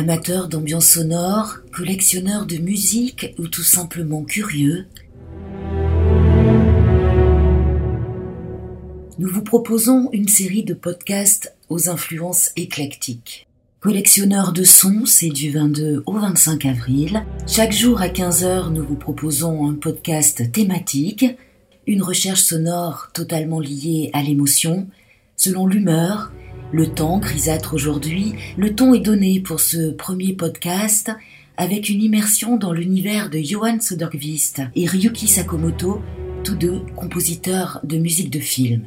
Amateur 0.00 0.48
d'ambiance 0.48 0.92
sonore, 0.92 1.58
collectionneur 1.74 2.46
de 2.46 2.56
musique 2.56 3.34
ou 3.38 3.48
tout 3.48 3.62
simplement 3.62 4.24
curieux, 4.24 4.86
nous 9.18 9.28
vous 9.28 9.42
proposons 9.42 10.08
une 10.14 10.26
série 10.26 10.64
de 10.64 10.72
podcasts 10.72 11.54
aux 11.68 11.90
influences 11.90 12.50
éclectiques. 12.56 13.46
Collectionneur 13.80 14.54
de 14.54 14.64
sons, 14.64 15.04
c'est 15.04 15.28
du 15.28 15.50
22 15.50 16.02
au 16.06 16.14
25 16.14 16.64
avril. 16.64 17.22
Chaque 17.46 17.72
jour 17.72 18.00
à 18.00 18.08
15h, 18.08 18.72
nous 18.72 18.82
vous 18.82 18.96
proposons 18.96 19.68
un 19.68 19.74
podcast 19.74 20.50
thématique, 20.50 21.26
une 21.86 22.02
recherche 22.02 22.40
sonore 22.40 23.10
totalement 23.12 23.60
liée 23.60 24.08
à 24.14 24.22
l'émotion, 24.22 24.88
selon 25.36 25.66
l'humeur, 25.66 26.32
le 26.72 26.88
temps 26.88 27.18
grisâtre 27.18 27.74
aujourd'hui, 27.74 28.34
le 28.56 28.74
ton 28.74 28.94
est 28.94 29.00
donné 29.00 29.40
pour 29.40 29.60
ce 29.60 29.90
premier 29.90 30.34
podcast 30.34 31.10
avec 31.56 31.88
une 31.88 32.00
immersion 32.00 32.56
dans 32.56 32.72
l'univers 32.72 33.28
de 33.28 33.38
Johan 33.38 33.80
Soderqvist 33.80 34.62
et 34.76 34.86
Ryuki 34.86 35.26
Sakamoto, 35.26 36.00
tous 36.44 36.54
deux 36.54 36.80
compositeurs 36.96 37.80
de 37.82 37.98
musique 37.98 38.30
de 38.30 38.38
film. 38.38 38.86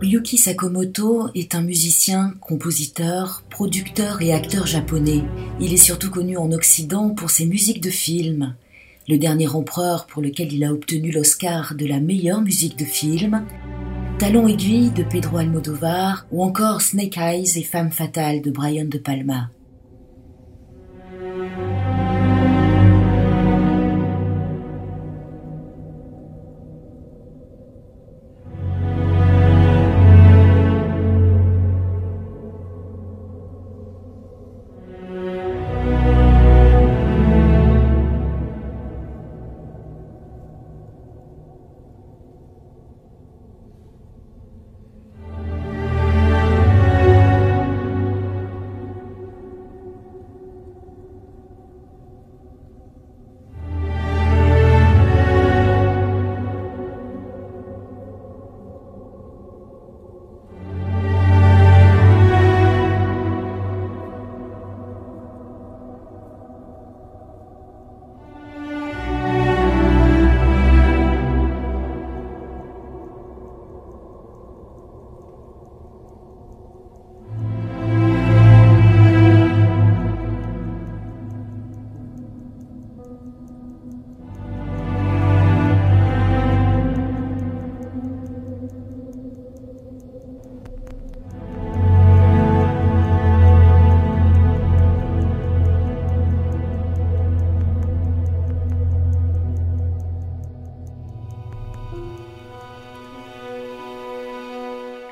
Ryuki 0.00 0.36
Sakamoto 0.36 1.28
est 1.36 1.54
un 1.54 1.62
musicien, 1.62 2.34
compositeur, 2.40 3.44
producteur 3.48 4.20
et 4.20 4.34
acteur 4.34 4.66
japonais. 4.66 5.22
Il 5.60 5.72
est 5.72 5.76
surtout 5.76 6.10
connu 6.10 6.36
en 6.36 6.50
Occident 6.50 7.10
pour 7.10 7.30
ses 7.30 7.46
musiques 7.46 7.80
de 7.80 7.90
film, 7.90 8.56
le 9.08 9.18
dernier 9.18 9.48
empereur 9.48 10.06
pour 10.06 10.22
lequel 10.22 10.52
il 10.52 10.64
a 10.64 10.72
obtenu 10.72 11.10
l'Oscar 11.10 11.74
de 11.74 11.86
la 11.86 12.00
meilleure 12.00 12.40
musique 12.40 12.78
de 12.78 12.84
film, 12.84 13.44
Talon 14.18 14.46
aiguille 14.46 14.90
de 14.90 15.02
Pedro 15.02 15.38
Almodovar 15.38 16.26
ou 16.30 16.44
encore 16.44 16.80
Snake 16.80 17.18
Eyes 17.18 17.58
et 17.58 17.64
Femme 17.64 17.90
fatale 17.90 18.40
de 18.40 18.50
Brian 18.50 18.84
De 18.84 18.98
Palma. 18.98 19.50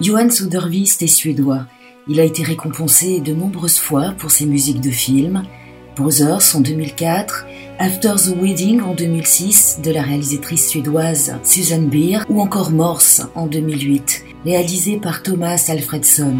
Johan 0.00 0.28
Sodervist 0.28 1.00
est 1.02 1.06
suédois. 1.06 1.66
Il 2.06 2.20
a 2.20 2.24
été 2.24 2.42
récompensé 2.42 3.20
de 3.20 3.32
nombreuses 3.32 3.78
fois 3.78 4.14
pour 4.18 4.30
ses 4.30 4.44
musiques 4.44 4.82
de 4.82 4.90
films. 4.90 5.42
Brothers 5.96 6.54
en 6.54 6.60
2004, 6.60 7.46
After 7.78 8.12
the 8.16 8.36
Wedding 8.38 8.82
en 8.82 8.94
2006 8.94 9.80
de 9.82 9.90
la 9.90 10.02
réalisatrice 10.02 10.68
suédoise 10.68 11.36
Susan 11.44 11.80
Beer 11.80 12.18
ou 12.28 12.42
encore 12.42 12.70
Morse 12.70 13.22
en 13.34 13.46
2008, 13.46 14.24
réalisé 14.44 14.98
par 14.98 15.22
Thomas 15.22 15.64
Alfredson. 15.68 16.36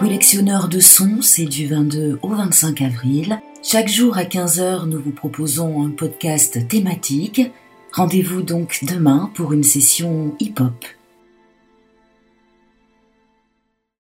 Collectionneur 0.00 0.68
de 0.68 0.80
sons, 0.80 1.18
c'est 1.20 1.44
du 1.44 1.66
22 1.66 2.20
au 2.22 2.28
25 2.28 2.80
avril. 2.80 3.38
Chaque 3.62 3.88
jour 3.88 4.16
à 4.16 4.22
15h, 4.22 4.86
nous 4.86 4.98
vous 4.98 5.10
proposons 5.10 5.84
un 5.84 5.90
podcast 5.90 6.66
thématique. 6.68 7.42
Rendez-vous 7.92 8.40
donc 8.40 8.78
demain 8.80 9.30
pour 9.34 9.52
une 9.52 9.62
session 9.62 10.34
hip-hop. 10.40 10.86